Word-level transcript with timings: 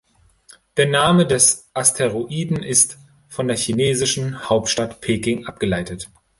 Der 0.77 0.87
Name 0.87 1.27
des 1.27 1.69
Asteroiden 1.75 2.63
ist 2.63 2.97
von 3.27 3.47
der 3.47 3.55
chinesischen 3.55 4.49
Hauptstadt 4.49 4.99
Peking 4.99 5.45
abgeleitet. 5.45 6.09